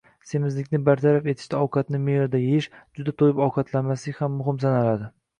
Semizlikni 0.27 0.77
bartaraf 0.85 1.25
qilishda 1.25 1.59
ovqatni 1.65 1.99
me’yorida 2.05 2.41
yeyish, 2.43 2.67
juda 2.99 3.13
to‘yib 3.19 3.41
ovqatlanmaslik 3.49 4.23
ham 4.23 4.33
muhim 4.39 4.57
sanaladi. 4.65 5.11